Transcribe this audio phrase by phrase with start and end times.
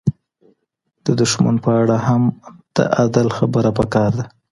[1.05, 2.23] د دښمن په اړه هم
[2.75, 4.25] د عدل خبره پکار ده.